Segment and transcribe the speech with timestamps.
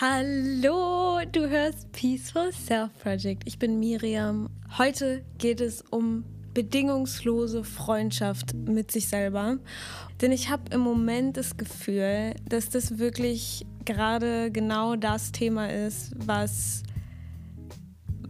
[0.00, 3.44] Hallo, du hörst Peaceful Self Project.
[3.44, 4.50] Ich bin Miriam.
[4.76, 9.58] Heute geht es um bedingungslose Freundschaft mit sich selber.
[10.20, 16.10] Denn ich habe im Moment das Gefühl, dass das wirklich gerade genau das Thema ist,
[16.16, 16.82] was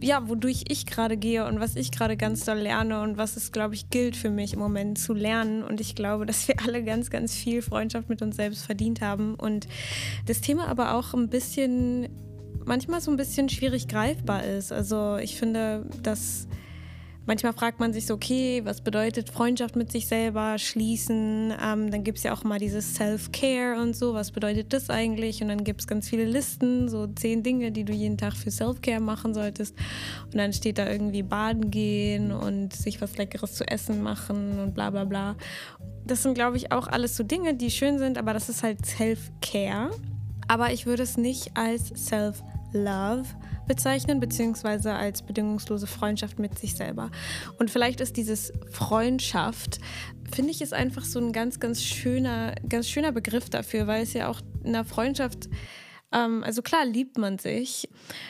[0.05, 3.51] ja, wodurch ich gerade gehe und was ich gerade ganz doll lerne und was es,
[3.51, 5.63] glaube ich, gilt für mich im Moment zu lernen.
[5.63, 9.33] Und ich glaube, dass wir alle ganz, ganz viel Freundschaft mit uns selbst verdient haben.
[9.33, 9.67] Und
[10.27, 12.07] das Thema aber auch ein bisschen,
[12.65, 14.71] manchmal so ein bisschen schwierig greifbar ist.
[14.71, 16.47] Also ich finde, dass
[17.27, 21.51] Manchmal fragt man sich so, okay, was bedeutet Freundschaft mit sich selber schließen?
[21.63, 25.41] Ähm, dann gibt es ja auch mal dieses Self-Care und so, was bedeutet das eigentlich?
[25.41, 28.51] Und dann gibt es ganz viele Listen, so zehn Dinge, die du jeden Tag für
[28.51, 29.75] Self-Care machen solltest.
[30.25, 34.75] Und dann steht da irgendwie baden gehen und sich was Leckeres zu essen machen und
[34.75, 35.35] bla bla bla.
[36.05, 38.85] Das sind, glaube ich, auch alles so Dinge, die schön sind, aber das ist halt
[38.85, 39.89] Self-Care.
[40.47, 41.91] Aber ich würde es nicht als
[42.75, 43.23] Self-Love
[43.67, 47.09] bezeichnen, beziehungsweise als bedingungslose Freundschaft mit sich selber.
[47.57, 49.79] Und vielleicht ist dieses Freundschaft,
[50.31, 54.13] finde ich, ist einfach so ein ganz, ganz schöner, ganz schöner Begriff dafür, weil es
[54.13, 55.49] ja auch in der Freundschaft
[56.15, 57.89] ähm, also klar liebt man sich,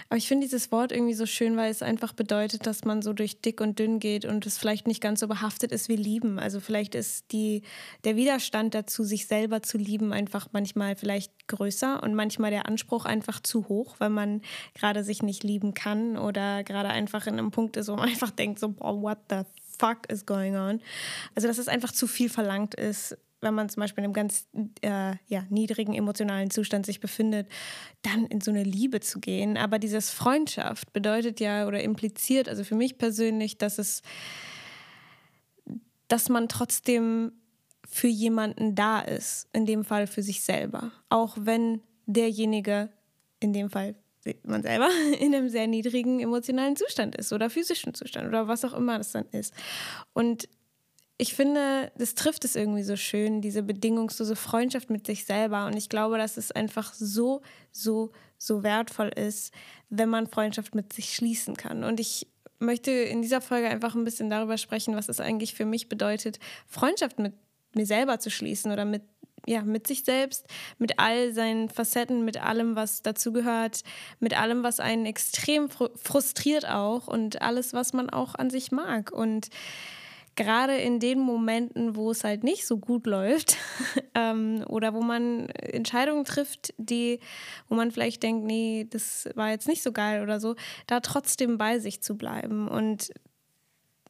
[0.09, 3.14] aber ich finde dieses Wort irgendwie so schön, weil es einfach bedeutet, dass man so
[3.14, 6.39] durch dick und dünn geht und es vielleicht nicht ganz so behaftet ist wie lieben.
[6.39, 7.61] Also vielleicht ist die,
[8.03, 13.06] der Widerstand dazu, sich selber zu lieben, einfach manchmal vielleicht größer und manchmal der Anspruch
[13.06, 14.41] einfach zu hoch, weil man
[14.73, 18.31] gerade sich nicht lieben kann oder gerade einfach in einem Punkt ist, wo man einfach
[18.31, 19.41] denkt, so, boah, what the
[19.78, 20.81] fuck is going on?
[21.36, 24.47] Also, dass es einfach zu viel verlangt ist, wenn man zum Beispiel in einem ganz
[24.81, 27.47] äh, ja, niedrigen emotionalen Zustand sich befindet,
[28.02, 29.58] dann in so eine Liebe zu gehen.
[29.58, 34.02] Aber dieses Freundschaft bedeutet ja oder impliziert, also für mich persönlich, dass es,
[36.08, 37.33] dass man trotzdem
[37.88, 40.91] für jemanden da ist, in dem Fall für sich selber.
[41.09, 42.89] Auch wenn derjenige,
[43.39, 43.95] in dem Fall
[44.44, 48.73] man selber, in einem sehr niedrigen emotionalen Zustand ist oder physischen Zustand oder was auch
[48.73, 49.53] immer das dann ist.
[50.13, 50.50] Und
[51.18, 55.66] ich finde, das trifft es irgendwie so schön, diese bedingungslose Freundschaft mit sich selber.
[55.66, 59.53] Und ich glaube, dass es einfach so, so, so wertvoll ist,
[59.90, 61.84] wenn man Freundschaft mit sich schließen kann.
[61.86, 62.28] Und ich
[62.59, 66.40] möchte in dieser Folge einfach ein bisschen darüber sprechen, was es eigentlich für mich bedeutet,
[66.68, 67.34] Freundschaft mit
[67.74, 69.03] mir selber zu schließen oder mit
[69.47, 70.47] ja, mit sich selbst,
[70.80, 73.84] mit all seinen Facetten, mit allem, was dazugehört,
[74.20, 79.12] mit allem, was einen extrem frustriert auch und alles, was man auch an sich mag.
[79.12, 79.50] Und
[80.35, 83.57] gerade in den Momenten, wo es halt nicht so gut läuft
[84.16, 87.19] ähm, oder wo man Entscheidungen trifft, die,
[87.69, 90.56] wo man vielleicht denkt, nee, das war jetzt nicht so geil oder so,
[90.88, 92.68] da trotzdem bei sich zu bleiben.
[92.68, 93.12] Und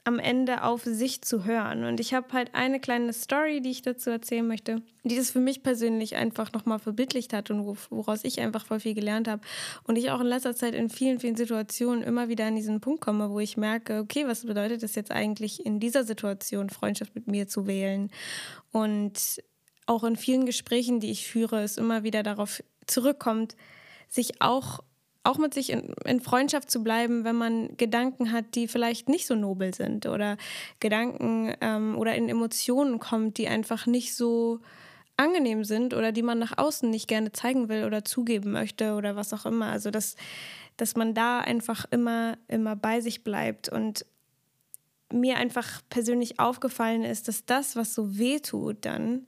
[0.05, 1.83] am Ende auf sich zu hören.
[1.83, 5.39] Und ich habe halt eine kleine Story, die ich dazu erzählen möchte, die das für
[5.39, 9.41] mich persönlich einfach nochmal verbildlicht hat und woraus ich einfach voll viel gelernt habe.
[9.83, 13.01] Und ich auch in letzter Zeit in vielen, vielen Situationen immer wieder an diesen Punkt
[13.01, 17.27] komme, wo ich merke, okay, was bedeutet es jetzt eigentlich in dieser Situation, Freundschaft mit
[17.27, 18.11] mir zu wählen?
[18.71, 19.41] Und
[19.87, 23.55] auch in vielen Gesprächen, die ich führe, es immer wieder darauf zurückkommt,
[24.07, 24.81] sich auch
[25.25, 29.27] auch mit sich in, in, Freundschaft zu bleiben, wenn man Gedanken hat, die vielleicht nicht
[29.27, 30.37] so nobel sind oder
[30.79, 34.59] Gedanken ähm, oder in Emotionen kommt, die einfach nicht so
[35.17, 39.15] angenehm sind oder die man nach außen nicht gerne zeigen will oder zugeben möchte oder
[39.15, 39.67] was auch immer.
[39.67, 40.15] Also dass,
[40.77, 44.05] dass man da einfach immer, immer bei sich bleibt und
[45.11, 49.27] mir einfach persönlich aufgefallen ist, dass das, was so weh tut, dann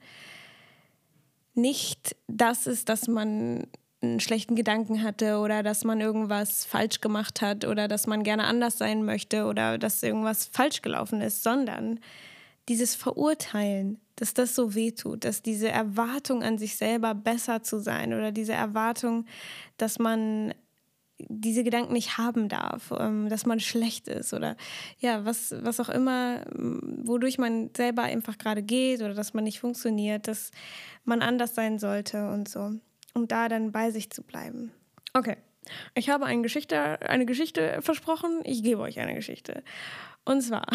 [1.54, 3.66] nicht das ist, dass man
[4.10, 8.44] einen schlechten Gedanken hatte oder dass man irgendwas falsch gemacht hat oder dass man gerne
[8.44, 12.00] anders sein möchte oder dass irgendwas falsch gelaufen ist, sondern
[12.68, 17.78] dieses Verurteilen, dass das so weh tut, dass diese Erwartung an sich selber besser zu
[17.78, 19.26] sein oder diese Erwartung,
[19.76, 20.52] dass man
[21.18, 24.56] diese Gedanken nicht haben darf, ähm, dass man schlecht ist oder
[25.00, 29.60] ja, was, was auch immer, wodurch man selber einfach gerade geht oder dass man nicht
[29.60, 30.52] funktioniert, dass
[31.04, 32.78] man anders sein sollte und so
[33.18, 34.72] um da dann bei sich zu bleiben.
[35.12, 35.36] Okay,
[35.94, 38.40] ich habe eine Geschichte, eine Geschichte versprochen.
[38.44, 39.62] Ich gebe euch eine Geschichte.
[40.24, 40.66] Und zwar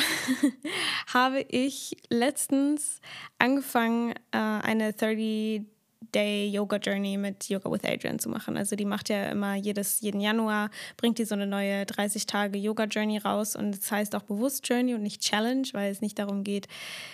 [1.13, 2.99] habe ich letztens
[3.39, 5.63] angefangen, äh, eine 30
[6.11, 8.57] Day Yoga Journey mit Yoga with Adrian zu machen.
[8.57, 12.57] Also die macht ja immer jedes, jeden Januar, bringt die so eine neue 30 Tage
[12.57, 16.01] Yoga Journey raus und es das heißt auch bewusst Journey und nicht Challenge, weil es
[16.01, 16.67] nicht darum geht,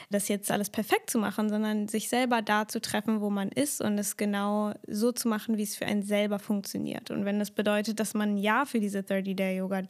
[0.09, 3.81] das jetzt alles perfekt zu machen, sondern sich selber da zu treffen, wo man ist
[3.81, 7.11] und es genau so zu machen, wie es für einen selber funktioniert.
[7.11, 9.83] Und wenn das bedeutet, dass man Jahr für diese 30 Day Yoga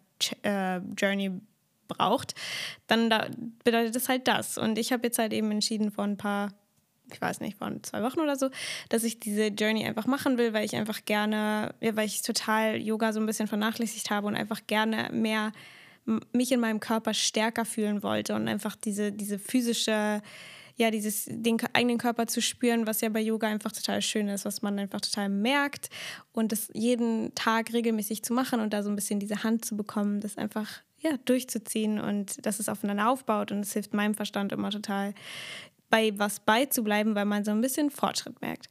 [0.43, 1.39] äh, Journey
[1.89, 2.35] braucht,
[2.87, 3.27] dann da
[3.63, 4.57] bedeutet das halt das.
[4.57, 6.53] Und ich habe jetzt halt eben entschieden, vor ein paar
[7.13, 8.49] ich weiß nicht, vor zwei Wochen oder so,
[8.89, 12.77] dass ich diese Journey einfach machen will, weil ich einfach gerne, ja, weil ich total
[12.77, 15.51] Yoga so ein bisschen vernachlässigt habe und einfach gerne mehr
[16.31, 20.21] mich in meinem Körper stärker fühlen wollte und einfach diese, diese physische,
[20.75, 24.45] ja, dieses, den eigenen Körper zu spüren, was ja bei Yoga einfach total schön ist,
[24.45, 25.89] was man einfach total merkt
[26.31, 29.75] und das jeden Tag regelmäßig zu machen und da so ein bisschen diese Hand zu
[29.75, 34.51] bekommen, das einfach ja, durchzuziehen und dass es aufeinander aufbaut und es hilft meinem Verstand
[34.51, 35.13] immer total
[35.89, 38.69] bei was beizubleiben, weil man so ein bisschen Fortschritt merkt.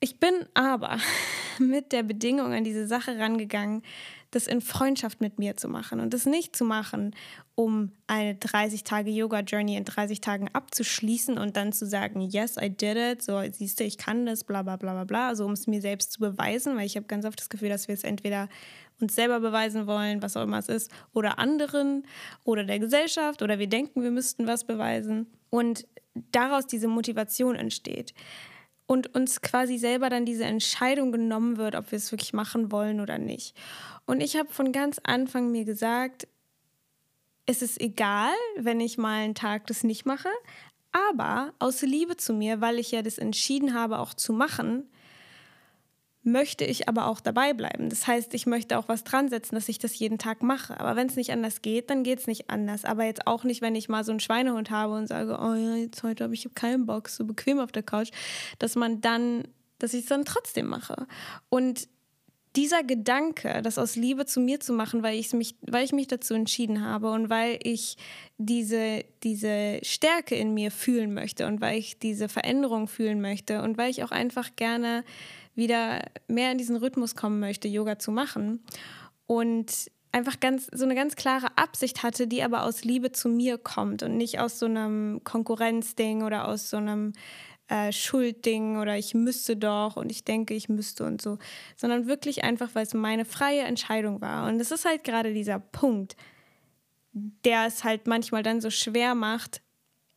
[0.00, 0.98] Ich bin aber
[1.58, 3.82] mit der Bedingung an diese Sache rangegangen,
[4.30, 7.14] das in Freundschaft mit mir zu machen und das nicht zu machen,
[7.56, 12.56] um eine 30 Tage Yoga Journey in 30 Tagen abzuschließen und dann zu sagen, yes,
[12.56, 15.44] I did it, so siehst du, ich kann das, bla bla bla bla bla, also
[15.44, 17.94] um es mir selbst zu beweisen, weil ich habe ganz oft das Gefühl, dass wir
[17.94, 18.48] es entweder
[19.00, 22.04] uns selber beweisen wollen, was auch immer es ist, oder anderen
[22.44, 25.86] oder der Gesellschaft oder wir denken, wir müssten was beweisen und
[26.32, 28.14] daraus diese Motivation entsteht
[28.86, 33.00] und uns quasi selber dann diese Entscheidung genommen wird, ob wir es wirklich machen wollen
[33.00, 33.56] oder nicht.
[34.04, 36.26] Und ich habe von ganz Anfang mir gesagt,
[37.46, 40.28] es ist egal, wenn ich mal einen Tag das nicht mache,
[40.92, 44.90] aber aus Liebe zu mir, weil ich ja das entschieden habe, auch zu machen,
[46.22, 47.88] möchte ich aber auch dabei bleiben.
[47.88, 50.78] Das heißt, ich möchte auch was dran setzen, dass ich das jeden Tag mache.
[50.78, 52.84] Aber wenn es nicht anders geht, dann geht es nicht anders.
[52.84, 55.76] Aber jetzt auch nicht, wenn ich mal so einen Schweinehund habe und sage, oh ja,
[55.76, 58.10] jetzt heute habe ich keinen Bock, so bequem auf der Couch,
[58.58, 59.44] dass man dann,
[59.78, 61.06] dass ich es dann trotzdem mache.
[61.48, 61.88] Und
[62.56, 66.08] dieser Gedanke, das aus Liebe zu mir zu machen, weil ich mich, weil ich mich
[66.08, 67.96] dazu entschieden habe und weil ich
[68.38, 73.78] diese, diese Stärke in mir fühlen möchte und weil ich diese Veränderung fühlen möchte und
[73.78, 75.04] weil ich auch einfach gerne
[75.54, 78.62] wieder mehr in diesen Rhythmus kommen möchte, Yoga zu machen.
[79.26, 83.58] Und einfach ganz so eine ganz klare Absicht hatte, die aber aus Liebe zu mir
[83.58, 87.12] kommt und nicht aus so einem Konkurrenzding oder aus so einem
[87.68, 91.38] äh, Schuldding oder ich müsste doch und ich denke, ich müsste und so,
[91.76, 94.48] sondern wirklich einfach, weil es meine freie Entscheidung war.
[94.48, 96.16] Und es ist halt gerade dieser Punkt,
[97.12, 99.62] der es halt manchmal dann so schwer macht,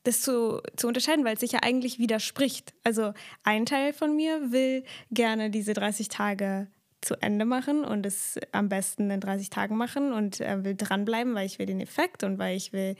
[0.03, 2.73] das zu, zu unterscheiden, weil es sich ja eigentlich widerspricht.
[2.83, 3.13] Also
[3.43, 6.67] ein Teil von mir will gerne diese 30 Tage
[7.03, 11.35] zu Ende machen und es am besten in 30 Tagen machen und äh, will dranbleiben,
[11.35, 12.95] weil ich will den Effekt und weil ich will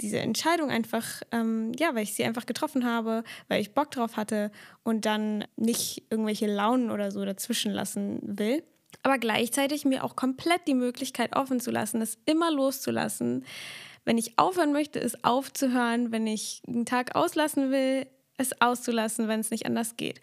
[0.00, 4.16] diese Entscheidung einfach, ähm, ja, weil ich sie einfach getroffen habe, weil ich Bock drauf
[4.16, 4.50] hatte
[4.84, 8.62] und dann nicht irgendwelche Launen oder so dazwischen lassen will.
[9.02, 13.44] Aber gleichzeitig mir auch komplett die Möglichkeit offen zu lassen, es immer loszulassen,
[14.08, 16.12] wenn ich aufhören möchte, ist aufzuhören.
[16.12, 18.06] Wenn ich einen Tag auslassen will,
[18.38, 20.22] es auszulassen, wenn es nicht anders geht.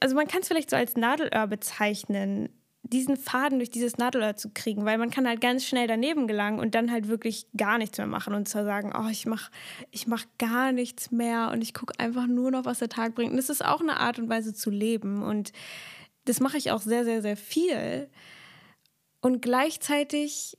[0.00, 2.48] Also man kann es vielleicht so als Nadelöhr bezeichnen,
[2.82, 6.58] diesen Faden durch dieses Nadelöhr zu kriegen, weil man kann halt ganz schnell daneben gelangen
[6.58, 9.50] und dann halt wirklich gar nichts mehr machen und zu sagen, oh, ich mache
[9.90, 13.32] ich mach gar nichts mehr und ich gucke einfach nur noch, was der Tag bringt.
[13.32, 15.52] Und das ist auch eine Art und Weise zu leben und
[16.24, 18.08] das mache ich auch sehr, sehr, sehr viel.
[19.20, 20.56] Und gleichzeitig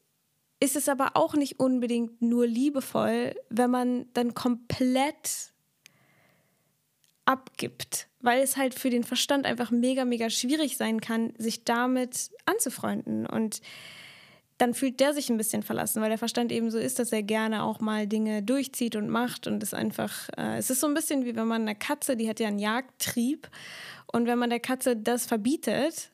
[0.60, 5.54] ist es aber auch nicht unbedingt nur liebevoll, wenn man dann komplett
[7.26, 12.30] abgibt, weil es halt für den Verstand einfach mega, mega schwierig sein kann, sich damit
[12.46, 13.26] anzufreunden.
[13.26, 13.62] Und
[14.58, 17.24] dann fühlt der sich ein bisschen verlassen, weil der Verstand eben so ist, dass er
[17.24, 20.94] gerne auch mal Dinge durchzieht und macht und es einfach, äh, es ist so ein
[20.94, 23.50] bisschen wie wenn man eine Katze, die hat ja einen Jagdtrieb
[24.14, 26.12] und wenn man der Katze das verbietet,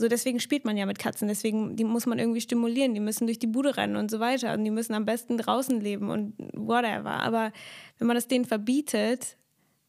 [0.00, 1.26] so, deswegen spielt man ja mit Katzen.
[1.26, 2.94] Deswegen, die muss man irgendwie stimulieren.
[2.94, 4.54] Die müssen durch die Bude rennen und so weiter.
[4.54, 7.14] Und die müssen am besten draußen leben und whatever.
[7.14, 7.50] Aber
[7.98, 9.36] wenn man das denen verbietet,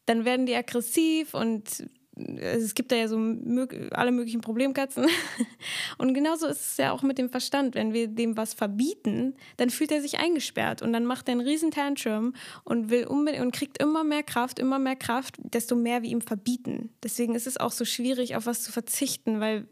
[0.08, 1.88] dann werden die aggressiv und
[2.40, 3.18] es gibt da ja so
[3.92, 5.08] alle möglichen Problemkatzen.
[5.98, 7.76] Und genauso ist es ja auch mit dem Verstand.
[7.76, 11.42] Wenn wir dem was verbieten, dann fühlt er sich eingesperrt und dann macht er einen
[11.42, 12.34] riesen Tantrum
[12.64, 16.90] und will und kriegt immer mehr Kraft, immer mehr Kraft, desto mehr wir ihm verbieten.
[17.04, 19.68] Deswegen ist es auch so schwierig, auf was zu verzichten, weil,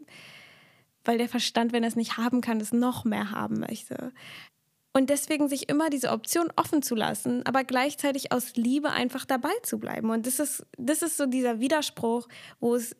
[1.04, 4.12] weil der Verstand, wenn er es nicht haben kann, es noch mehr haben möchte.
[4.92, 9.52] Und deswegen sich immer diese Option offen zu lassen, aber gleichzeitig aus Liebe einfach dabei
[9.62, 10.10] zu bleiben.
[10.10, 12.26] Und das ist, das ist so dieser Widerspruch,
[12.58, 12.96] wo es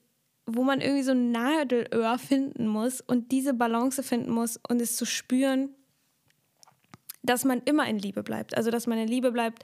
[0.50, 4.96] wo man irgendwie so ein Nadelöhr finden muss und diese Balance finden muss und es
[4.96, 5.74] zu spüren,
[7.22, 8.56] dass man immer in Liebe bleibt.
[8.56, 9.62] Also, dass man in Liebe bleibt,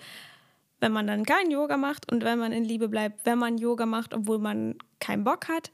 [0.81, 3.87] wenn man dann kein Yoga macht und wenn man in Liebe bleibt, wenn man Yoga
[3.87, 5.73] macht, obwohl man keinen Bock hat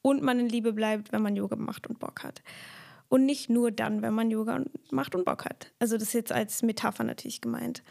[0.00, 2.42] und man in Liebe bleibt, wenn man Yoga macht und Bock hat.
[3.08, 5.72] Und nicht nur dann, wenn man Yoga macht und Bock hat.
[5.78, 7.82] Also das ist jetzt als Metapher natürlich gemeint.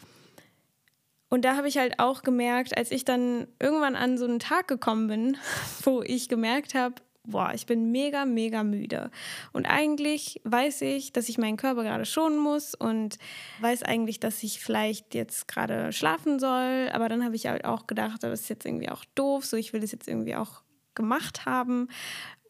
[1.29, 4.67] Und da habe ich halt auch gemerkt, als ich dann irgendwann an so einen Tag
[4.67, 5.37] gekommen bin,
[5.83, 6.95] wo ich gemerkt habe,
[7.27, 9.09] boah, ich bin mega, mega müde.
[9.51, 13.17] Und eigentlich weiß ich, dass ich meinen Körper gerade schonen muss und
[13.61, 16.89] weiß eigentlich, dass ich vielleicht jetzt gerade schlafen soll.
[16.93, 19.73] Aber dann habe ich halt auch gedacht, das ist jetzt irgendwie auch doof, so ich
[19.73, 20.61] will das jetzt irgendwie auch
[20.93, 21.89] gemacht haben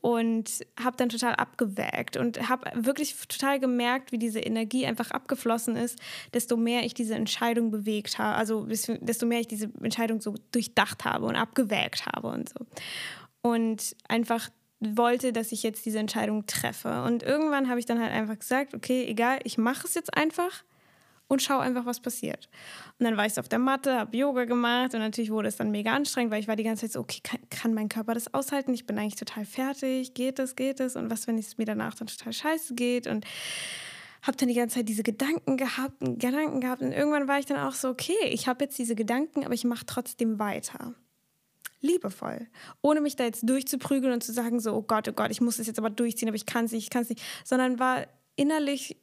[0.06, 5.76] und habe dann total abgewägt und habe wirklich total gemerkt, wie diese Energie einfach abgeflossen
[5.76, 5.98] ist,
[6.32, 11.06] desto mehr ich diese Entscheidung bewegt habe, also desto mehr ich diese Entscheidung so durchdacht
[11.06, 12.68] habe und abgewägt habe und so.
[13.42, 17.02] Und einfach wollte, dass ich jetzt diese Entscheidung treffe.
[17.02, 20.64] Und irgendwann habe ich dann halt einfach gesagt, okay, egal, ich mache es jetzt einfach
[21.28, 22.50] und schaue einfach, was passiert.
[23.00, 25.72] Und dann war ich auf der Matte, habe Yoga gemacht und natürlich wurde es dann
[25.72, 28.34] mega anstrengend, weil ich war die ganze Zeit so, okay, kann, kann mein Körper das
[28.34, 28.74] aushalten?
[28.74, 30.96] Ich bin eigentlich total fertig, geht es, geht es?
[30.96, 33.08] Und was, wenn es mir danach dann total scheiße geht?
[33.08, 33.26] Und
[34.22, 37.60] habe dann die ganze Zeit diese Gedanken gehabt, Gedanken gehabt und irgendwann war ich dann
[37.60, 40.96] auch so, okay, ich habe jetzt diese Gedanken, aber ich mache trotzdem weiter
[41.86, 42.48] liebevoll.
[42.82, 45.58] Ohne mich da jetzt durchzuprügeln und zu sagen, so, oh Gott, oh Gott, ich muss
[45.58, 47.22] das jetzt aber durchziehen, aber ich kann es nicht, ich kann es nicht.
[47.44, 48.98] Sondern war innerlich,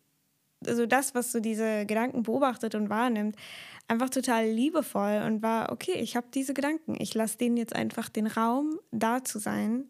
[0.69, 3.37] also das, was so diese Gedanken beobachtet und wahrnimmt,
[3.89, 6.97] einfach total liebevoll und war, okay, ich habe diese Gedanken.
[6.99, 9.85] Ich lasse denen jetzt einfach den Raum, da zu sein.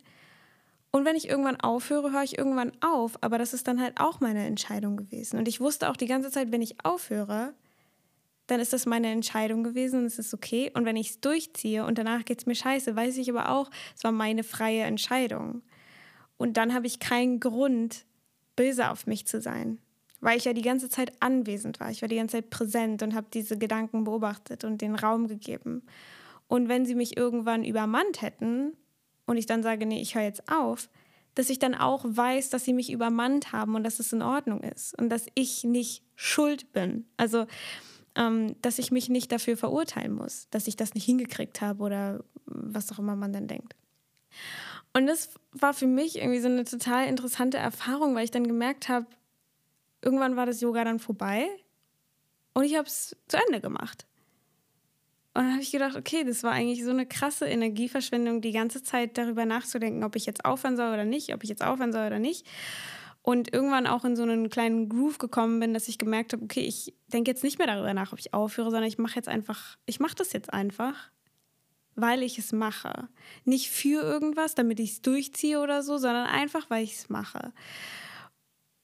[0.91, 3.17] Und wenn ich irgendwann aufhöre, höre ich irgendwann auf.
[3.23, 5.39] Aber das ist dann halt auch meine Entscheidung gewesen.
[5.39, 7.55] Und ich wusste auch die ganze Zeit, wenn ich aufhöre,
[8.47, 10.71] dann ist das meine Entscheidung gewesen und es ist okay.
[10.75, 13.71] Und wenn ich es durchziehe und danach geht es mir scheiße, weiß ich aber auch,
[13.97, 15.63] es war meine freie Entscheidung.
[16.37, 18.05] Und dann habe ich keinen Grund,
[18.57, 19.79] böse auf mich zu sein,
[20.23, 21.91] weil ich ja die ganze Zeit anwesend war.
[21.91, 25.83] Ich war die ganze Zeit präsent und habe diese Gedanken beobachtet und den Raum gegeben.
[26.47, 28.73] Und wenn sie mich irgendwann übermannt hätten
[29.27, 30.89] und ich dann sage, nee, ich höre jetzt auf,
[31.35, 34.63] dass ich dann auch weiß, dass sie mich übermannt haben und dass es in Ordnung
[34.63, 37.07] ist und dass ich nicht schuld bin.
[37.17, 37.47] Also
[38.15, 42.23] ähm, dass ich mich nicht dafür verurteilen muss, dass ich das nicht hingekriegt habe oder
[42.45, 43.75] was auch immer man dann denkt.
[44.93, 48.89] Und das war für mich irgendwie so eine total interessante Erfahrung, weil ich dann gemerkt
[48.89, 49.07] habe,
[50.03, 51.49] irgendwann war das Yoga dann vorbei
[52.55, 54.07] und ich habe es zu Ende gemacht.
[55.35, 58.83] Und dann habe ich gedacht, okay, das war eigentlich so eine krasse Energieverschwendung, die ganze
[58.83, 62.07] Zeit darüber nachzudenken, ob ich jetzt aufhören soll oder nicht, ob ich jetzt aufhören soll
[62.07, 62.47] oder nicht
[63.23, 66.61] und irgendwann auch in so einen kleinen Groove gekommen bin, dass ich gemerkt habe, okay,
[66.61, 69.79] ich denke jetzt nicht mehr darüber nach, ob ich aufhöre, sondern ich mache jetzt einfach,
[69.87, 71.11] ich mache das jetzt einfach,
[71.95, 73.09] weil ich es mache.
[73.45, 77.53] Nicht für irgendwas, damit ich es durchziehe oder so, sondern einfach, weil ich es mache.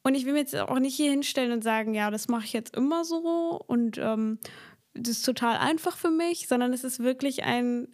[0.09, 2.55] Und ich will mir jetzt auch nicht hier hinstellen und sagen, ja, das mache ich
[2.55, 4.39] jetzt immer so und ähm,
[4.95, 7.89] das ist total einfach für mich, sondern es ist wirklich ein,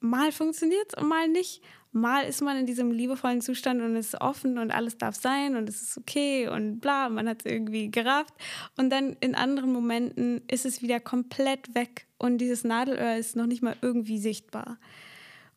[0.00, 4.20] mal funktioniert es und mal nicht mal ist man in diesem liebevollen Zustand und ist
[4.20, 7.88] offen und alles darf sein und es ist okay und bla, man hat es irgendwie
[7.88, 8.34] gerafft.
[8.76, 13.46] Und dann in anderen Momenten ist es wieder komplett weg und dieses Nadelöhr ist noch
[13.46, 14.80] nicht mal irgendwie sichtbar.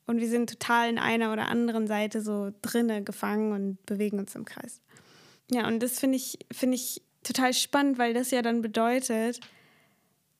[0.05, 4.35] Und wir sind total in einer oder anderen Seite so drinne gefangen und bewegen uns
[4.35, 4.79] im Kreis.
[5.51, 9.39] Ja, und das finde ich, find ich total spannend, weil das ja dann bedeutet,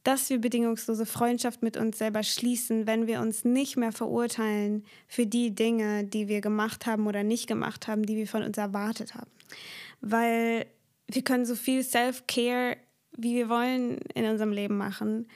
[0.04, 5.26] dass wir bedingungslose Freundschaft mit uns selber schließen, wenn wir uns nicht mehr verurteilen für
[5.26, 9.16] die Dinge, die wir gemacht haben oder nicht gemacht haben, die wir von uns erwartet
[9.16, 9.30] haben.
[10.00, 10.66] Weil
[11.08, 12.78] wir können so viel Self-Care,
[13.18, 15.28] wie wir wollen, in unserem Leben machen,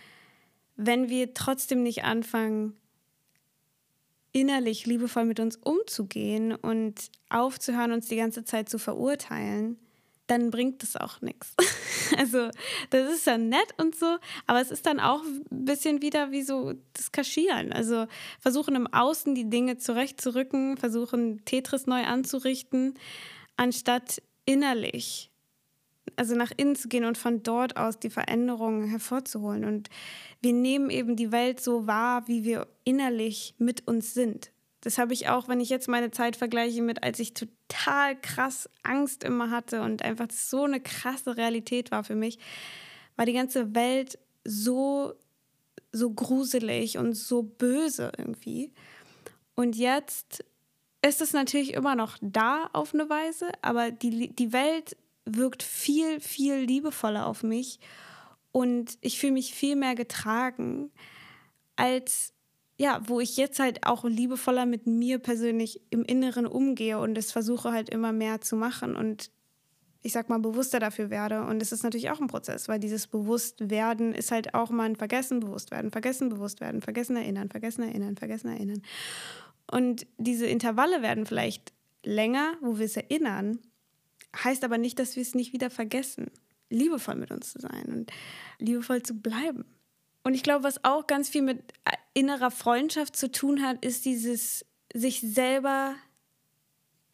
[0.78, 2.78] wenn wir trotzdem nicht anfangen,
[4.32, 9.78] innerlich liebevoll mit uns umzugehen und aufzuhören, uns die ganze Zeit zu verurteilen
[10.32, 11.54] dann bringt es auch nichts.
[12.18, 12.50] Also
[12.90, 16.42] das ist dann nett und so, aber es ist dann auch ein bisschen wieder wie
[16.42, 17.72] so das Kaschieren.
[17.72, 18.06] Also
[18.42, 22.96] versuchen im Außen die Dinge zurechtzurücken, versuchen Tetris neu anzurichten,
[23.56, 25.31] anstatt innerlich,
[26.16, 29.66] also nach innen zu gehen und von dort aus die Veränderungen hervorzuholen.
[29.66, 29.90] Und
[30.42, 34.52] wir nehmen eben die Welt so wahr, wie wir innerlich mit uns sind.
[34.82, 38.68] Das habe ich auch, wenn ich jetzt meine Zeit vergleiche mit, als ich total krass
[38.82, 42.40] Angst immer hatte und einfach so eine krasse Realität war für mich,
[43.16, 45.14] war die ganze Welt so,
[45.92, 48.74] so gruselig und so böse irgendwie.
[49.54, 50.44] Und jetzt
[51.04, 56.20] ist es natürlich immer noch da auf eine Weise, aber die, die Welt wirkt viel,
[56.20, 57.80] viel liebevoller auf mich
[58.52, 60.92] und ich fühle mich viel mehr getragen
[61.76, 62.34] als
[62.78, 67.32] ja, wo ich jetzt halt auch liebevoller mit mir persönlich im Inneren umgehe und es
[67.32, 69.30] versuche halt immer mehr zu machen und
[70.02, 71.44] ich sag mal bewusster dafür werde.
[71.44, 74.96] Und es ist natürlich auch ein Prozess, weil dieses Bewusstwerden ist halt auch mal ein
[74.96, 78.82] Vergessen, bewusst werden, vergessen, bewusst werden, vergessen, erinnern, vergessen, erinnern, vergessen, erinnern.
[79.70, 81.74] Und diese Intervalle werden vielleicht
[82.04, 83.60] länger, wo wir es erinnern,
[84.36, 86.32] heißt aber nicht, dass wir es nicht wieder vergessen,
[86.70, 88.12] liebevoll mit uns zu sein und
[88.60, 89.66] liebevoll zu bleiben.
[90.24, 91.74] Und ich glaube, was auch ganz viel mit
[92.14, 95.96] innerer Freundschaft zu tun hat, ist dieses sich selber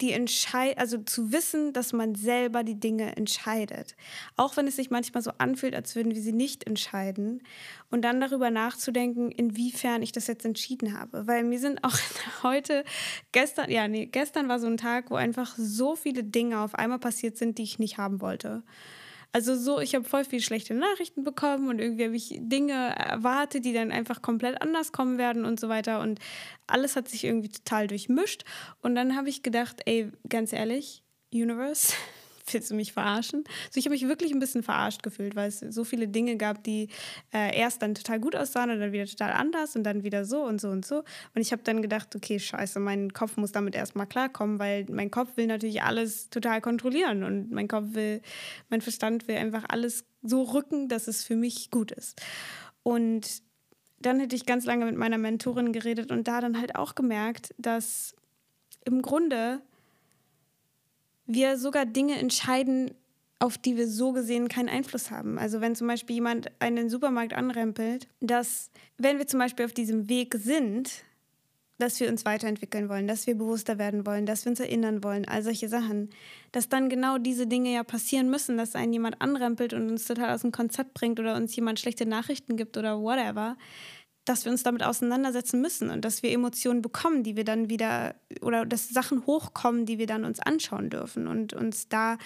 [0.00, 3.96] die Entscheid also zu wissen, dass man selber die Dinge entscheidet.
[4.36, 7.42] Auch wenn es sich manchmal so anfühlt, als würden wir sie nicht entscheiden.
[7.90, 11.26] Und dann darüber nachzudenken, inwiefern ich das jetzt entschieden habe.
[11.26, 11.96] Weil mir sind auch
[12.42, 12.84] heute,
[13.32, 16.98] gestern, ja, nee, gestern war so ein Tag, wo einfach so viele Dinge auf einmal
[16.98, 18.62] passiert sind, die ich nicht haben wollte.
[19.32, 23.64] Also so, ich habe voll viele schlechte Nachrichten bekommen und irgendwie habe ich Dinge erwartet,
[23.64, 26.00] die dann einfach komplett anders kommen werden und so weiter.
[26.00, 26.18] Und
[26.66, 28.44] alles hat sich irgendwie total durchmischt.
[28.80, 31.92] Und dann habe ich gedacht, ey, ganz ehrlich, Universe,
[32.52, 33.44] willst du mich verarschen?
[33.70, 36.62] So, ich habe mich wirklich ein bisschen verarscht gefühlt, weil es so viele Dinge gab,
[36.64, 36.88] die
[37.32, 40.42] äh, erst dann total gut aussahen und dann wieder total anders und dann wieder so
[40.42, 40.98] und so und so.
[41.34, 45.10] Und ich habe dann gedacht, okay, scheiße, mein Kopf muss damit erstmal klarkommen, weil mein
[45.10, 48.20] Kopf will natürlich alles total kontrollieren und mein Kopf will,
[48.68, 52.20] mein Verstand will einfach alles so rücken, dass es für mich gut ist.
[52.82, 53.42] Und
[54.00, 57.54] dann hätte ich ganz lange mit meiner Mentorin geredet und da dann halt auch gemerkt,
[57.58, 58.14] dass
[58.84, 59.60] im Grunde
[61.28, 62.90] wir sogar Dinge entscheiden,
[63.38, 65.38] auf die wir so gesehen keinen Einfluss haben.
[65.38, 70.08] Also wenn zum Beispiel jemand einen Supermarkt anrempelt, dass wenn wir zum Beispiel auf diesem
[70.08, 71.04] Weg sind,
[71.78, 75.28] dass wir uns weiterentwickeln wollen, dass wir bewusster werden wollen, dass wir uns erinnern wollen,
[75.28, 76.10] all solche Sachen,
[76.50, 80.34] dass dann genau diese Dinge ja passieren müssen, dass einen jemand anrempelt und uns total
[80.34, 83.56] aus dem Konzept bringt oder uns jemand schlechte Nachrichten gibt oder whatever,
[84.28, 88.14] dass wir uns damit auseinandersetzen müssen und dass wir Emotionen bekommen, die wir dann wieder
[88.42, 92.18] oder dass Sachen hochkommen, die wir dann uns anschauen dürfen und uns da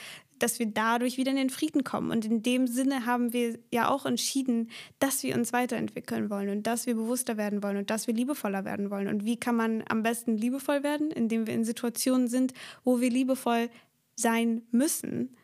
[0.42, 2.10] dass wir dadurch wieder in den Frieden kommen.
[2.10, 6.66] Und in dem Sinne haben wir ja auch entschieden, dass wir uns weiterentwickeln wollen und
[6.66, 9.06] dass wir bewusster werden wollen und dass wir liebevoller werden wollen.
[9.06, 11.12] Und wie kann man am besten liebevoll werden?
[11.12, 13.70] Indem wir in Situationen sind, wo wir liebevoll
[14.16, 15.36] sein müssen,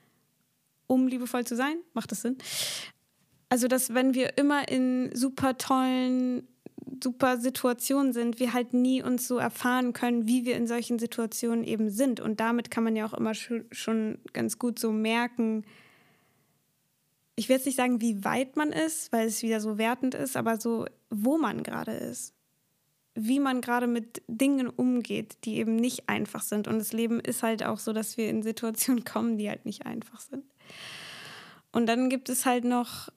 [0.88, 1.76] um liebevoll zu sein.
[1.92, 2.36] Macht das Sinn?
[3.48, 6.46] Also, dass wenn wir immer in super tollen,
[7.02, 11.64] super Situationen sind, wir halt nie uns so erfahren können, wie wir in solchen Situationen
[11.64, 12.20] eben sind.
[12.20, 15.64] Und damit kann man ja auch immer schon ganz gut so merken,
[17.38, 20.36] ich will jetzt nicht sagen, wie weit man ist, weil es wieder so wertend ist,
[20.36, 22.34] aber so, wo man gerade ist.
[23.14, 26.66] Wie man gerade mit Dingen umgeht, die eben nicht einfach sind.
[26.66, 29.86] Und das Leben ist halt auch so, dass wir in Situationen kommen, die halt nicht
[29.86, 30.44] einfach sind.
[31.70, 33.08] Und dann gibt es halt noch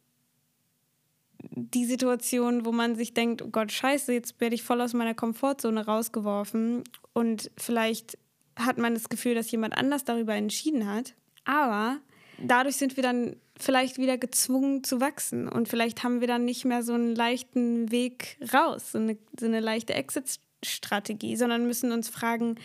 [1.62, 5.14] die Situation, wo man sich denkt, oh Gott, scheiße, jetzt werde ich voll aus meiner
[5.14, 8.18] Komfortzone rausgeworfen und vielleicht
[8.58, 11.14] hat man das Gefühl, dass jemand anders darüber entschieden hat.
[11.46, 12.00] Aber
[12.40, 16.66] dadurch sind wir dann vielleicht wieder gezwungen zu wachsen und vielleicht haben wir dann nicht
[16.66, 22.10] mehr so einen leichten Weg raus, so eine, so eine leichte Exit-Strategie, sondern müssen uns
[22.10, 22.56] fragen,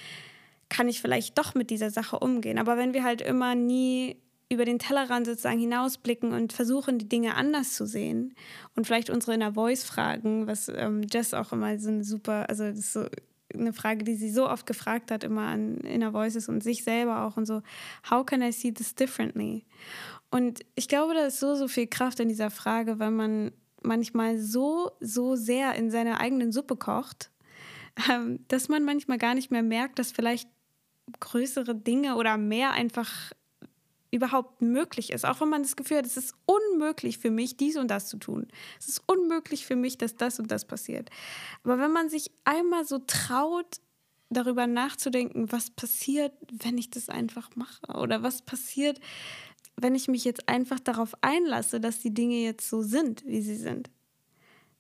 [0.69, 2.59] kann ich vielleicht doch mit dieser Sache umgehen?
[2.59, 4.17] Aber wenn wir halt immer nie
[4.49, 8.35] über den Tellerrand sozusagen hinausblicken und versuchen, die Dinge anders zu sehen
[8.75, 12.65] und vielleicht unsere Inner Voice fragen, was ähm, Jess auch immer so eine super, also
[12.65, 13.07] das ist so
[13.53, 17.23] eine Frage, die sie so oft gefragt hat, immer an Inner Voices und sich selber
[17.25, 17.63] auch und so,
[18.11, 19.65] how can I see this differently?
[20.31, 24.39] Und ich glaube, da ist so, so viel Kraft in dieser Frage, weil man manchmal
[24.39, 27.31] so, so sehr in seiner eigenen Suppe kocht,
[28.11, 30.49] ähm, dass man manchmal gar nicht mehr merkt, dass vielleicht
[31.21, 33.33] größere Dinge oder mehr einfach
[34.11, 35.25] überhaupt möglich ist.
[35.25, 38.19] Auch wenn man das Gefühl hat, es ist unmöglich für mich, dies und das zu
[38.19, 38.49] tun.
[38.79, 41.11] Es ist unmöglich für mich, dass das und das passiert.
[41.65, 43.81] Aber wenn man sich einmal so traut,
[44.29, 49.01] darüber nachzudenken, was passiert, wenn ich das einfach mache oder was passiert,
[49.77, 53.57] wenn ich mich jetzt einfach darauf einlasse, dass die Dinge jetzt so sind, wie sie
[53.57, 53.91] sind,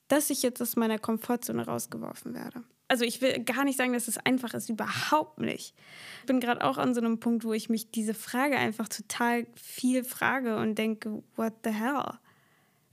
[0.09, 4.09] dass ich jetzt aus meiner Komfortzone rausgeworfen werde also ich will gar nicht sagen, dass
[4.09, 5.75] es einfach ist, überhaupt nicht.
[6.21, 9.47] Ich bin gerade auch an so einem Punkt, wo ich mich diese Frage einfach total
[9.55, 12.19] viel frage und denke, what the hell?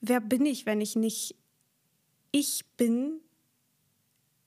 [0.02, 1.36] Wer bin ich, wenn ich nicht
[2.32, 3.22] ich bin,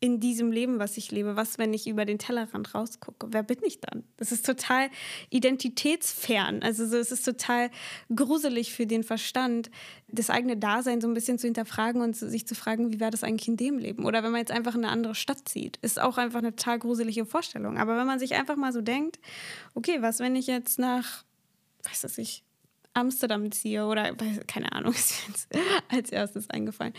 [0.07, 1.35] in diesem Leben, was ich lebe?
[1.35, 3.27] Was, wenn ich über den Tellerrand rausgucke?
[3.33, 4.05] Wer bin ich dann?
[4.19, 4.89] Das ist total
[5.31, 6.63] identitätsfern.
[6.63, 7.71] Also so, es ist total
[8.15, 9.69] gruselig für den Verstand,
[10.07, 13.25] das eigene Dasein so ein bisschen zu hinterfragen und sich zu fragen, wie wäre das
[13.25, 14.05] eigentlich in dem Leben?
[14.05, 16.79] Oder wenn man jetzt einfach in eine andere Stadt zieht, ist auch einfach eine total
[16.79, 17.77] gruselige Vorstellung.
[17.77, 19.19] Aber wenn man sich einfach mal so denkt,
[19.75, 21.25] okay, was, wenn ich jetzt nach,
[21.83, 22.45] weiß das nicht,
[22.95, 24.15] Amsterdam ziehe oder
[24.47, 25.49] keine Ahnung, ist mir jetzt
[25.89, 26.95] als erstes eingefallen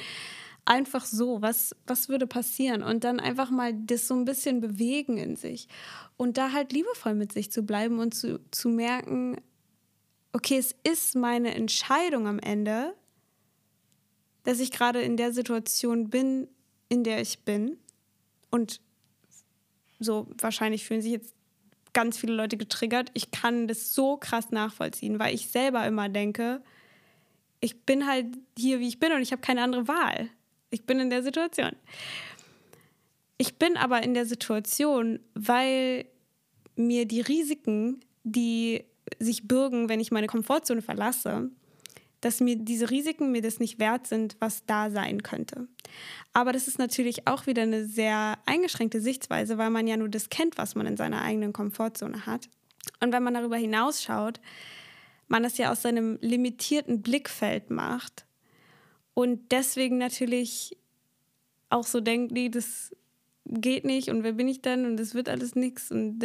[0.67, 2.83] einfach so, was, was würde passieren?
[2.83, 5.67] Und dann einfach mal das so ein bisschen bewegen in sich.
[6.17, 9.37] Und da halt liebevoll mit sich zu bleiben und zu, zu merken,
[10.33, 12.93] okay, es ist meine Entscheidung am Ende,
[14.43, 16.47] dass ich gerade in der Situation bin,
[16.89, 17.77] in der ich bin.
[18.49, 18.81] Und
[19.99, 21.33] so wahrscheinlich fühlen sich jetzt
[21.93, 23.09] ganz viele Leute getriggert.
[23.13, 26.61] Ich kann das so krass nachvollziehen, weil ich selber immer denke,
[27.59, 28.27] ich bin halt
[28.57, 30.29] hier, wie ich bin und ich habe keine andere Wahl.
[30.69, 31.71] Ich bin in der Situation.
[33.37, 36.05] Ich bin aber in der Situation, weil
[36.75, 38.83] mir die Risiken, die
[39.19, 41.49] sich bürgen, wenn ich meine Komfortzone verlasse,
[42.21, 45.67] dass mir diese Risiken mir das nicht wert sind, was da sein könnte.
[46.33, 50.29] Aber das ist natürlich auch wieder eine sehr eingeschränkte Sichtweise, weil man ja nur das
[50.29, 52.49] kennt, was man in seiner eigenen Komfortzone hat.
[52.99, 54.41] Und wenn man darüber hinausschaut,
[55.27, 58.26] man es ja aus seinem limitierten Blickfeld macht
[59.17, 60.77] und deswegen natürlich
[61.71, 62.95] auch so denkt, nee, das
[63.45, 66.23] geht nicht und wer bin ich dann und das wird alles nichts und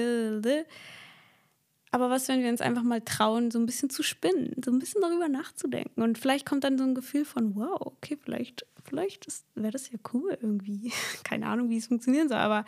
[1.91, 4.79] aber was, wenn wir uns einfach mal trauen, so ein bisschen zu spinnen, so ein
[4.79, 9.27] bisschen darüber nachzudenken und vielleicht kommt dann so ein Gefühl von, wow, okay, vielleicht, vielleicht
[9.55, 10.93] wäre das ja cool irgendwie.
[11.25, 12.67] Keine Ahnung, wie es funktionieren soll, aber,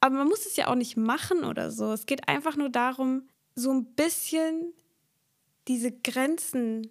[0.00, 1.92] aber man muss es ja auch nicht machen oder so.
[1.92, 4.72] Es geht einfach nur darum, so ein bisschen
[5.68, 6.90] diese Grenzen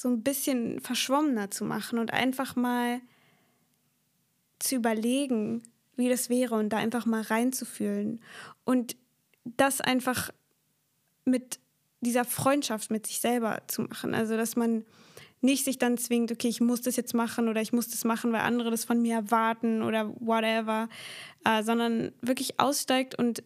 [0.00, 3.02] so ein bisschen verschwommener zu machen und einfach mal
[4.58, 5.62] zu überlegen,
[5.96, 8.22] wie das wäre und da einfach mal reinzufühlen
[8.64, 8.96] und
[9.44, 10.30] das einfach
[11.26, 11.60] mit
[12.00, 14.14] dieser Freundschaft mit sich selber zu machen.
[14.14, 14.86] Also, dass man
[15.42, 18.32] nicht sich dann zwingt, okay, ich muss das jetzt machen oder ich muss das machen,
[18.32, 20.88] weil andere das von mir erwarten oder whatever,
[21.44, 23.42] äh, sondern wirklich aussteigt und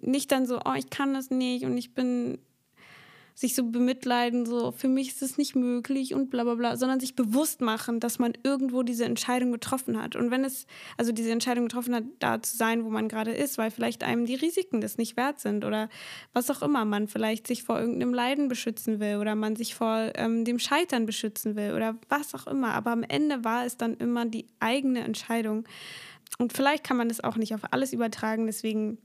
[0.00, 2.38] nicht dann so, oh, ich kann das nicht und ich bin
[3.34, 7.00] sich so bemitleiden, so für mich ist es nicht möglich und bla bla bla, sondern
[7.00, 10.16] sich bewusst machen, dass man irgendwo diese Entscheidung getroffen hat.
[10.16, 10.66] Und wenn es,
[10.96, 14.26] also diese Entscheidung getroffen hat, da zu sein, wo man gerade ist, weil vielleicht einem
[14.26, 15.88] die Risiken das nicht wert sind oder
[16.32, 20.12] was auch immer, man vielleicht sich vor irgendeinem Leiden beschützen will oder man sich vor
[20.14, 22.74] ähm, dem Scheitern beschützen will oder was auch immer.
[22.74, 25.64] Aber am Ende war es dann immer die eigene Entscheidung.
[26.38, 28.98] Und vielleicht kann man das auch nicht auf alles übertragen, deswegen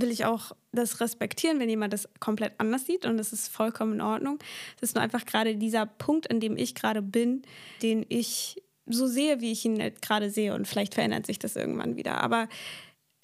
[0.00, 3.94] will ich auch das respektieren, wenn jemand das komplett anders sieht und das ist vollkommen
[3.94, 4.38] in Ordnung.
[4.80, 7.42] Das ist nur einfach gerade dieser Punkt, in dem ich gerade bin,
[7.82, 11.56] den ich so sehe, wie ich ihn halt gerade sehe und vielleicht verändert sich das
[11.56, 12.22] irgendwann wieder.
[12.22, 12.48] Aber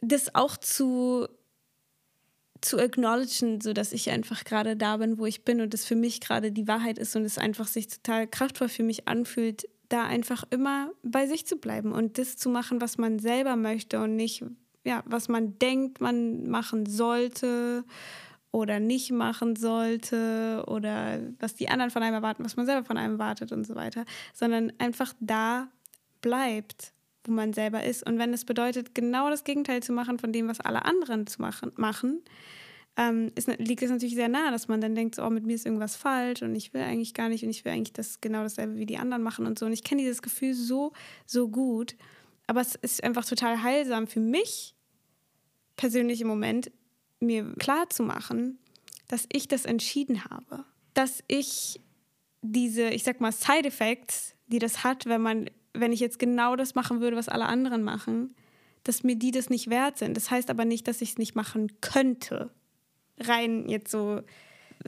[0.01, 1.27] das auch zu
[2.61, 5.97] zu acknowledgen, so dass ich einfach gerade da bin, wo ich bin und das für
[5.97, 10.05] mich gerade die Wahrheit ist und es einfach sich total kraftvoll für mich anfühlt, da
[10.05, 14.17] einfach immer bei sich zu bleiben und das zu machen, was man selber möchte und
[14.17, 14.43] nicht
[14.85, 17.85] ja, was man denkt, man machen sollte
[18.51, 22.97] oder nicht machen sollte oder was die anderen von einem erwarten, was man selber von
[22.97, 25.69] einem erwartet und so weiter, sondern einfach da
[26.21, 26.93] bleibt,
[27.25, 28.07] wo man selber ist.
[28.07, 31.41] Und wenn es bedeutet, genau das Gegenteil zu machen von dem, was alle anderen zu
[31.41, 32.23] machen, machen
[32.97, 35.67] ähm, ist, liegt es natürlich sehr nah, dass man dann denkt, oh, mit mir ist
[35.67, 38.77] irgendwas falsch und ich will eigentlich gar nicht und ich will eigentlich das genau dasselbe
[38.77, 39.67] wie die anderen machen und so.
[39.67, 40.93] Und ich kenne dieses Gefühl so,
[41.27, 41.97] so gut.
[42.47, 44.74] Aber es ist einfach total heilsam für mich,
[45.77, 46.71] persönlich im Moment,
[47.21, 48.59] mir klar zu machen,
[49.09, 50.65] dass ich das entschieden habe.
[50.95, 51.81] Dass ich
[52.43, 56.75] diese, ich sag mal, Side-Effects, die das hat, wenn man, wenn ich jetzt genau das
[56.75, 58.35] machen würde, was alle anderen machen,
[58.85, 60.17] dass mir die das nicht wert sind.
[60.17, 62.51] Das heißt aber nicht, dass ich es nicht machen könnte.
[63.19, 64.21] Rein jetzt so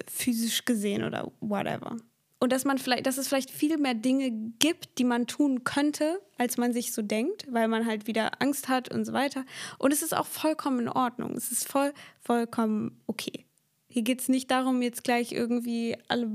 [0.07, 1.96] physisch gesehen oder whatever
[2.38, 6.20] und dass man vielleicht, dass es vielleicht viel mehr Dinge gibt, die man tun könnte,
[6.37, 9.44] als man sich so denkt, weil man halt wieder Angst hat und so weiter.
[9.79, 11.33] Und es ist auch vollkommen in Ordnung.
[11.35, 13.46] Es ist voll, vollkommen okay.
[13.88, 16.31] Hier geht es nicht darum, jetzt gleich irgendwie alle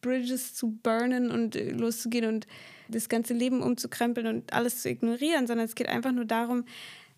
[0.00, 2.46] Bridges zu burnen und loszugehen und
[2.88, 6.64] das ganze Leben umzukrempeln und alles zu ignorieren, sondern es geht einfach nur darum,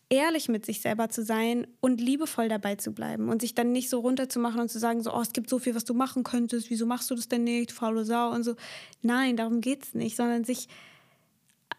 [0.08, 3.90] ehrlich mit sich selber zu sein und liebevoll dabei zu bleiben und sich dann nicht
[3.90, 6.70] so runterzumachen und zu sagen, so, oh, es gibt so viel, was du machen könntest,
[6.70, 8.54] wieso machst du das denn nicht, faule Sau und so.
[9.02, 10.68] Nein, darum geht es nicht, sondern sich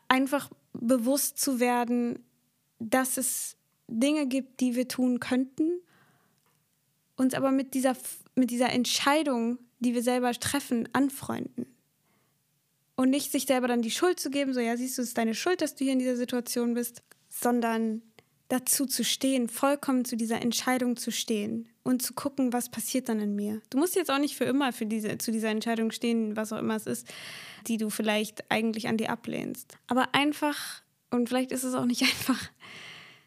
[0.10, 2.20] einfach bewusst zu werden,
[2.80, 3.56] dass es
[3.88, 5.80] Dinge gibt, die wir tun könnten,
[7.16, 7.96] uns aber mit dieser,
[8.36, 11.66] mit dieser Entscheidung, die wir selber treffen, anfreunden.
[12.96, 15.18] Und nicht sich selber dann die Schuld zu geben, so ja, siehst du, es ist
[15.18, 18.02] deine Schuld, dass du hier in dieser Situation bist, sondern
[18.48, 23.20] dazu zu stehen, vollkommen zu dieser Entscheidung zu stehen und zu gucken, was passiert dann
[23.20, 23.62] in mir.
[23.70, 26.60] Du musst jetzt auch nicht für immer für diese, zu dieser Entscheidung stehen, was auch
[26.60, 27.08] immer es ist,
[27.68, 29.78] die du vielleicht eigentlich an dir ablehnst.
[29.88, 30.82] Aber einfach,
[31.12, 32.50] und vielleicht ist es auch nicht einfach,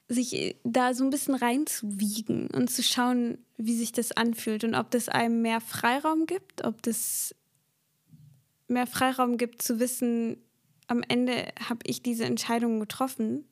[0.08, 4.90] sich da so ein bisschen reinzuwiegen und zu schauen, wie sich das anfühlt und ob
[4.90, 7.34] das einem mehr Freiraum gibt, ob das
[8.66, 10.38] mehr Freiraum gibt zu wissen,
[10.88, 13.44] am Ende habe ich diese Entscheidung getroffen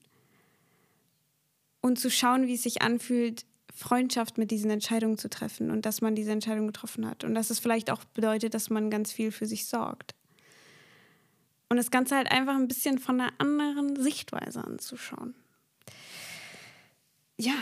[1.80, 6.00] und zu schauen, wie es sich anfühlt, Freundschaft mit diesen Entscheidungen zu treffen und dass
[6.00, 9.30] man diese Entscheidung getroffen hat und dass es vielleicht auch bedeutet, dass man ganz viel
[9.30, 10.14] für sich sorgt.
[11.68, 15.34] Und das Ganze halt einfach ein bisschen von einer anderen Sichtweise anzuschauen.
[17.36, 17.54] Ja,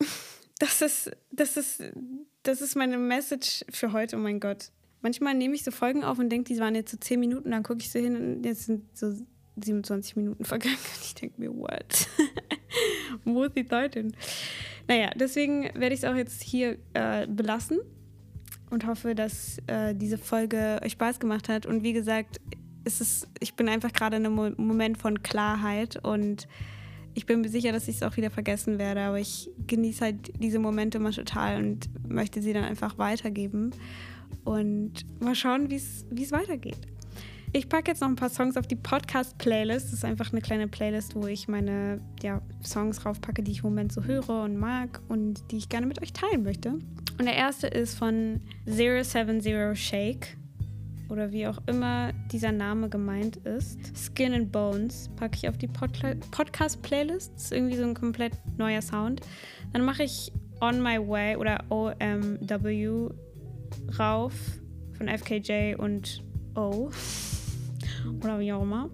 [0.58, 1.82] das ist, das ist,
[2.44, 4.70] das ist meine Message für heute, oh mein Gott.
[5.02, 7.62] Manchmal nehme ich so Folgen auf und denke, die waren jetzt so zehn Minuten, dann
[7.62, 9.12] gucke ich so hin und jetzt sind so
[9.56, 12.08] 27 Minuten vergangen und ich denke mir, what?
[13.24, 14.12] Wo ist die Zeit hin?
[14.88, 17.80] Naja, deswegen werde ich es auch jetzt hier äh, belassen
[18.70, 21.66] und hoffe, dass äh, diese Folge euch Spaß gemacht hat.
[21.66, 22.40] Und wie gesagt,
[22.84, 26.46] ist es, ich bin einfach gerade in einem Moment von Klarheit und
[27.14, 30.32] ich bin mir sicher, dass ich es auch wieder vergessen werde, aber ich genieße halt
[30.40, 33.70] diese Momente immer total und möchte sie dann einfach weitergeben
[34.44, 36.78] und mal schauen, wie es weitergeht.
[37.52, 39.86] Ich packe jetzt noch ein paar Songs auf die Podcast-Playlist.
[39.86, 43.70] Das ist einfach eine kleine Playlist, wo ich meine ja, Songs draufpacke, die ich im
[43.70, 46.70] Moment so höre und mag und die ich gerne mit euch teilen möchte.
[47.18, 50.36] Und der erste ist von 070 Shake
[51.08, 53.78] oder wie auch immer dieser Name gemeint ist.
[53.96, 55.92] Skin and Bones packe ich auf die Pod
[56.30, 57.32] Podcast-Playlist.
[57.34, 59.20] Das ist irgendwie so ein komplett neuer Sound.
[59.72, 63.08] Dann mache ich On My Way oder OMW
[63.98, 64.32] rauf
[64.96, 66.22] von FKJ und
[66.54, 66.90] O
[68.06, 68.90] oder wie auch immer.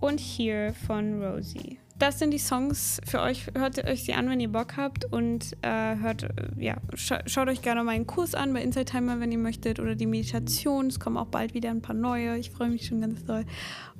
[0.00, 1.78] Und Here von Rosie.
[1.98, 3.46] Das sind die Songs für euch.
[3.54, 5.04] Hört euch sie an, wenn ihr Bock habt.
[5.04, 6.28] Und äh, hört, äh,
[6.58, 9.78] ja, scha schaut euch gerne meinen Kurs an bei Inside Timer, wenn ihr möchtet.
[9.78, 10.88] Oder die Meditation.
[10.88, 12.36] Es kommen auch bald wieder ein paar neue.
[12.38, 13.44] Ich freue mich schon ganz doll.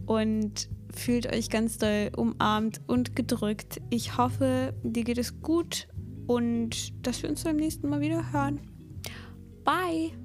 [0.07, 3.81] Und fühlt euch ganz doll umarmt und gedrückt.
[3.91, 5.87] Ich hoffe, dir geht es gut
[6.27, 8.61] und dass wir uns beim nächsten Mal wieder hören.
[9.65, 10.22] Bye!